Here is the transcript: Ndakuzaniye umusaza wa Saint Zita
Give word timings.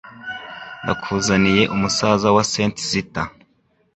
Ndakuzaniye 0.83 1.63
umusaza 1.75 2.27
wa 2.35 2.43
Saint 2.51 2.75
Zita 2.89 3.23